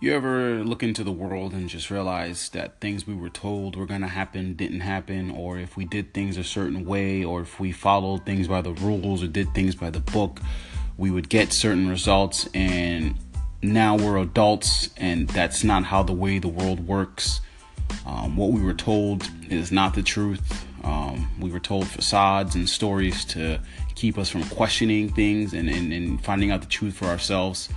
You 0.00 0.14
ever 0.14 0.64
look 0.64 0.82
into 0.82 1.04
the 1.04 1.12
world 1.12 1.52
and 1.52 1.68
just 1.68 1.90
realize 1.90 2.48
that 2.50 2.80
things 2.80 3.06
we 3.06 3.14
were 3.14 3.28
told 3.28 3.76
were 3.76 3.84
going 3.84 4.00
to 4.00 4.08
happen 4.08 4.54
didn't 4.54 4.80
happen, 4.80 5.30
or 5.30 5.58
if 5.58 5.76
we 5.76 5.84
did 5.84 6.14
things 6.14 6.36
a 6.36 6.44
certain 6.44 6.84
way, 6.84 7.24
or 7.24 7.42
if 7.42 7.60
we 7.60 7.72
followed 7.72 8.24
things 8.24 8.48
by 8.48 8.62
the 8.62 8.72
rules 8.72 9.22
or 9.22 9.26
did 9.26 9.52
things 9.54 9.74
by 9.74 9.90
the 9.90 10.00
book, 10.00 10.40
we 10.96 11.10
would 11.10 11.28
get 11.28 11.52
certain 11.52 11.88
results, 11.88 12.48
and 12.54 13.16
now 13.60 13.96
we're 13.96 14.18
adults, 14.18 14.90
and 14.96 15.28
that's 15.28 15.62
not 15.62 15.84
how 15.84 16.02
the 16.02 16.12
way 16.12 16.38
the 16.38 16.48
world 16.48 16.86
works. 16.86 17.40
Um, 18.06 18.36
what 18.36 18.50
we 18.50 18.62
were 18.62 18.74
told 18.74 19.28
is 19.50 19.70
not 19.70 19.94
the 19.94 20.02
truth. 20.02 20.64
Um, 20.84 21.30
we 21.38 21.50
were 21.50 21.60
told 21.60 21.86
facades 21.86 22.54
and 22.54 22.68
stories 22.68 23.24
to 23.26 23.60
keep 23.94 24.16
us 24.16 24.30
from 24.30 24.44
questioning 24.44 25.10
things 25.10 25.52
and, 25.52 25.68
and, 25.68 25.92
and 25.92 26.24
finding 26.24 26.50
out 26.50 26.62
the 26.62 26.68
truth 26.68 26.94
for 26.94 27.06
ourselves 27.06 27.68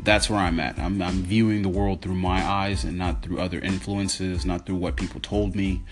that's 0.00 0.30
where 0.30 0.38
I'm 0.38 0.60
at. 0.60 0.78
I'm, 0.78 1.02
I'm 1.02 1.22
viewing 1.22 1.62
the 1.62 1.68
world 1.68 2.02
through 2.02 2.14
my 2.14 2.44
eyes 2.44 2.84
and 2.84 2.96
not 2.96 3.22
through 3.22 3.40
other 3.40 3.58
influences, 3.58 4.46
not 4.46 4.66
through 4.66 4.76
what 4.76 4.96
people 4.96 5.20
told 5.20 5.56
me. 5.56 5.82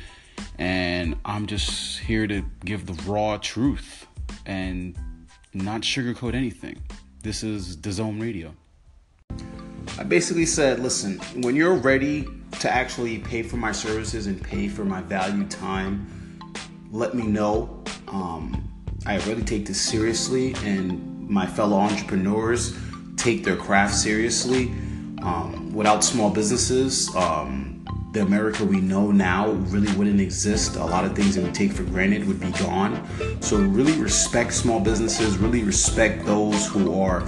And 0.58 1.16
I'm 1.24 1.46
just 1.46 2.00
here 2.00 2.26
to 2.26 2.44
give 2.64 2.86
the 2.86 2.94
raw 3.10 3.38
truth 3.38 4.06
and 4.46 4.96
not 5.52 5.82
sugarcoat 5.82 6.34
anything. 6.34 6.82
This 7.22 7.42
is 7.42 7.78
Zone 7.90 8.20
Radio. 8.20 8.54
I 9.98 10.02
basically 10.02 10.46
said, 10.46 10.80
listen, 10.80 11.18
when 11.42 11.54
you're 11.54 11.76
ready 11.76 12.26
to 12.60 12.72
actually 12.72 13.18
pay 13.18 13.42
for 13.42 13.56
my 13.56 13.72
services 13.72 14.26
and 14.26 14.42
pay 14.42 14.68
for 14.68 14.84
my 14.84 15.00
value 15.02 15.46
time, 15.46 16.38
let 16.90 17.14
me 17.14 17.26
know. 17.26 17.82
Um, 18.08 18.70
I 19.06 19.18
really 19.26 19.42
take 19.42 19.66
this 19.66 19.80
seriously, 19.80 20.54
and 20.64 21.28
my 21.28 21.46
fellow 21.46 21.76
entrepreneurs 21.76 22.76
take 23.24 23.42
their 23.42 23.56
craft 23.56 23.94
seriously. 23.94 24.66
Um, 25.22 25.72
without 25.72 26.04
small 26.04 26.28
businesses, 26.28 27.08
um, 27.16 27.82
the 28.12 28.20
America 28.20 28.62
we 28.64 28.80
know 28.80 29.10
now 29.10 29.48
really 29.72 29.90
wouldn't 29.96 30.20
exist. 30.20 30.76
A 30.76 30.84
lot 30.84 31.06
of 31.06 31.16
things 31.16 31.34
that 31.34 31.42
we 31.42 31.50
take 31.50 31.72
for 31.72 31.84
granted 31.84 32.28
would 32.28 32.38
be 32.38 32.50
gone. 32.52 33.02
So, 33.40 33.56
really 33.56 33.98
respect 33.98 34.52
small 34.52 34.78
businesses, 34.78 35.38
really 35.38 35.64
respect 35.64 36.26
those 36.26 36.66
who 36.66 37.00
are 37.00 37.26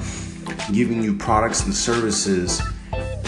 giving 0.71 1.03
you 1.03 1.17
products 1.17 1.65
and 1.65 1.75
services 1.75 2.61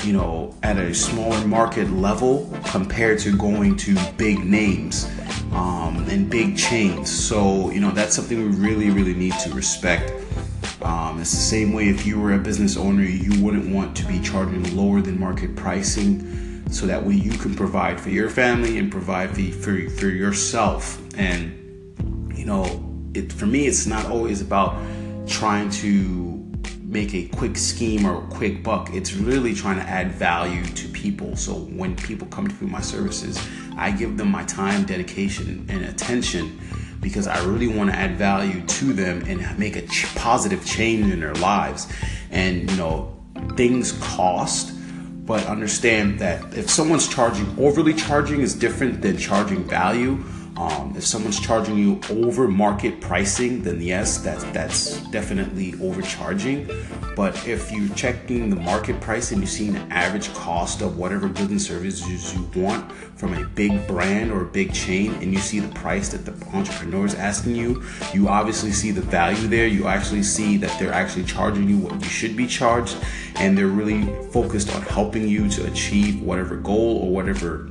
you 0.05 0.12
know, 0.12 0.55
at 0.62 0.77
a 0.77 0.94
smaller 0.94 1.44
market 1.47 1.91
level 1.91 2.48
compared 2.66 3.19
to 3.19 3.36
going 3.36 3.77
to 3.77 3.97
big 4.16 4.44
names 4.44 5.10
um, 5.53 6.06
and 6.08 6.30
big 6.30 6.56
chains. 6.56 7.10
So, 7.10 7.70
you 7.70 7.80
know, 7.80 7.91
that's 7.91 8.14
something 8.14 8.38
we 8.38 8.56
really, 8.56 8.91
really 8.91 9.14
need 9.14 9.34
to 9.41 9.50
respect. 9.50 10.12
Um, 11.08 11.20
it's 11.20 11.30
the 11.30 11.36
same 11.36 11.72
way 11.72 11.88
if 11.88 12.04
you 12.04 12.20
were 12.20 12.34
a 12.34 12.38
business 12.38 12.76
owner, 12.76 13.02
you 13.02 13.42
wouldn't 13.42 13.74
want 13.74 13.96
to 13.96 14.06
be 14.06 14.20
charging 14.20 14.76
lower 14.76 15.00
than 15.00 15.18
market 15.18 15.56
pricing 15.56 16.68
so 16.70 16.86
that 16.86 17.02
way 17.02 17.14
you 17.14 17.30
can 17.30 17.54
provide 17.54 17.98
for 17.98 18.10
your 18.10 18.28
family 18.28 18.76
and 18.76 18.92
provide 18.92 19.30
for, 19.30 19.40
for, 19.40 19.88
for 19.88 20.08
yourself. 20.08 21.00
And, 21.16 22.36
you 22.36 22.44
know, 22.44 22.84
it, 23.14 23.32
for 23.32 23.46
me, 23.46 23.66
it's 23.66 23.86
not 23.86 24.04
always 24.06 24.42
about 24.42 24.76
trying 25.26 25.70
to 25.70 26.46
make 26.82 27.14
a 27.14 27.26
quick 27.28 27.56
scheme 27.56 28.04
or 28.04 28.22
a 28.22 28.26
quick 28.26 28.62
buck. 28.62 28.90
It's 28.92 29.14
really 29.14 29.54
trying 29.54 29.76
to 29.76 29.88
add 29.88 30.12
value 30.12 30.62
to 30.62 30.88
people. 30.88 31.36
So 31.36 31.54
when 31.54 31.96
people 31.96 32.26
come 32.28 32.48
through 32.48 32.68
my 32.68 32.82
services, 32.82 33.42
I 33.78 33.92
give 33.92 34.18
them 34.18 34.30
my 34.30 34.44
time, 34.44 34.84
dedication, 34.84 35.64
and 35.70 35.86
attention 35.86 36.60
because 37.00 37.27
I 37.27 37.42
really 37.44 37.68
want 37.68 37.91
to 37.91 37.96
add 37.96 38.16
value 38.16 38.62
to 38.62 38.92
them 38.92 39.22
and 39.27 39.58
make 39.58 39.77
a 39.77 39.86
ch- 39.86 40.12
positive 40.14 40.64
change 40.64 41.12
in 41.12 41.20
their 41.20 41.34
lives. 41.34 41.92
And 42.30 42.70
you 42.70 42.77
know, 42.77 43.16
things 43.56 43.92
cost, 43.92 44.72
but 45.26 45.46
understand 45.46 46.19
that 46.20 46.56
if 46.56 46.70
someone's 46.70 47.08
charging 47.08 47.46
overly 47.58 47.94
charging 47.94 48.41
is 48.41 48.54
different 48.54 49.02
than 49.02 49.16
charging 49.16 49.64
value. 49.64 50.22
Um, 50.58 50.92
if 50.96 51.06
someone's 51.06 51.38
charging 51.38 51.78
you 51.78 52.00
over 52.10 52.48
market 52.48 53.00
pricing, 53.00 53.62
then 53.62 53.80
yes, 53.80 54.19
that's 54.19 54.42
that's 54.46 55.00
definitely 55.12 55.74
overcharging. 55.80 56.69
But 57.14 57.46
if 57.46 57.70
you're 57.70 57.94
checking 57.94 58.50
the 58.50 58.56
market 58.56 59.00
price 59.00 59.30
and 59.30 59.41
you're 59.41 59.47
seeing 59.47 59.74
the 59.74 59.94
average 59.94 60.34
cost 60.34 60.82
of 60.82 60.98
whatever 60.98 61.28
goods 61.28 61.52
and 61.52 61.62
services 61.62 62.34
you 62.34 62.50
want 62.60 62.91
from 63.16 63.34
a 63.34 63.44
big 63.47 63.86
brand 63.86 64.32
or 64.32 64.42
a 64.42 64.47
big 64.47 64.74
chain, 64.74 65.14
and 65.14 65.32
you 65.32 65.38
see 65.38 65.60
the 65.60 65.72
price 65.76 66.08
that 66.08 66.24
the 66.24 66.32
entrepreneur 66.56 67.06
is 67.06 67.14
asking 67.14 67.54
you, 67.54 67.84
you 68.12 68.26
obviously 68.26 68.72
see 68.72 68.91
the 68.91 69.02
value 69.02 69.47
there. 69.47 69.68
You 69.68 69.86
actually 69.86 70.24
see 70.24 70.56
that 70.56 70.76
they're 70.80 70.92
actually 70.92 71.24
charging 71.24 71.68
you 71.68 71.78
what 71.78 71.94
you 72.02 72.08
should 72.08 72.36
be 72.36 72.48
charged, 72.48 72.97
and 73.36 73.56
they're 73.56 73.68
really 73.68 74.06
focused 74.32 74.74
on 74.74 74.82
helping 74.82 75.28
you 75.28 75.48
to 75.50 75.70
achieve 75.70 76.20
whatever 76.20 76.56
goal 76.56 76.98
or 76.98 77.12
whatever 77.12 77.70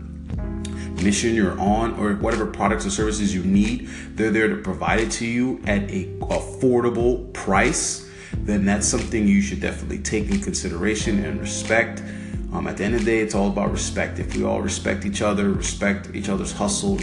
mission 1.07 1.34
you're 1.34 1.57
on 1.57 1.97
or 1.97 2.16
whatever 2.16 2.45
products 2.45 2.85
or 2.85 2.90
services 2.90 3.34
you 3.34 3.41
need, 3.41 3.88
they're 4.16 4.29
there 4.29 4.50
to 4.50 4.57
provide 4.57 5.00
it 5.00 5.09
to 5.09 5.25
you 5.25 5.62
at 5.66 5.84
a 5.90 6.03
affordable 6.19 7.31
price, 7.31 8.12
then 8.34 8.66
that's 8.66 8.85
something 8.85 9.25
you 9.25 9.41
should 9.41 9.62
definitely 9.62 10.00
take 10.00 10.29
in 10.29 10.41
consideration 10.41 11.23
and 11.23 11.40
respect. 11.40 12.03
Um, 12.51 12.68
at 12.68 12.75
the 12.75 12.84
end 12.84 12.95
of 12.95 13.06
the 13.06 13.06
day, 13.06 13.19
it's 13.19 13.35
all 13.35 13.47
about 13.47 13.72
respect. 13.72 14.19
If 14.19 14.35
we 14.35 14.44
all 14.44 14.62
respect 14.62 15.06
each 15.06 15.22
other, 15.22 15.50
respect 15.50 16.13
each 16.13 16.28
other's 16.28 16.51
hustle, 16.51 16.97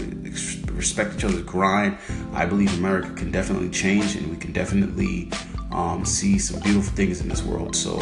respect 0.72 1.14
each 1.16 1.24
other's 1.24 1.42
grind, 1.42 1.96
I 2.34 2.44
believe 2.44 2.76
America 2.78 3.10
can 3.14 3.30
definitely 3.30 3.70
change 3.70 4.16
and 4.16 4.30
we 4.30 4.36
can 4.36 4.52
definitely 4.52 5.30
um, 5.72 6.04
see 6.04 6.38
some 6.38 6.60
beautiful 6.60 6.94
things 6.94 7.22
in 7.22 7.28
this 7.28 7.42
world. 7.42 7.74
So 7.74 7.96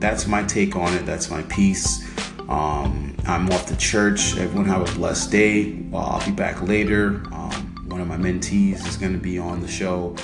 that's 0.00 0.26
my 0.26 0.42
take 0.42 0.76
on 0.76 0.92
it. 0.92 1.06
That's 1.06 1.30
my 1.30 1.42
piece. 1.44 2.04
Um, 2.48 3.16
I'm 3.26 3.50
off 3.50 3.66
to 3.66 3.76
church. 3.76 4.36
Everyone 4.36 4.66
have 4.66 4.88
a 4.88 4.94
blessed 4.94 5.32
day. 5.32 5.72
Well, 5.90 6.02
I'll 6.02 6.24
be 6.24 6.32
back 6.32 6.62
later. 6.62 7.22
Um, 7.32 7.84
one 7.88 8.00
of 8.00 8.06
my 8.06 8.16
mentees 8.16 8.86
is 8.86 8.96
going 8.96 9.12
to 9.12 9.18
be 9.18 9.38
on 9.38 9.60
the 9.60 9.68
show, 9.68 10.14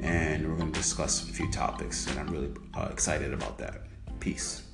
and 0.00 0.48
we're 0.48 0.56
going 0.56 0.72
to 0.72 0.78
discuss 0.78 1.28
a 1.28 1.32
few 1.32 1.50
topics, 1.52 2.06
and 2.06 2.18
I'm 2.18 2.28
really 2.28 2.52
uh, 2.74 2.88
excited 2.90 3.32
about 3.34 3.58
that. 3.58 3.82
Peace. 4.20 4.67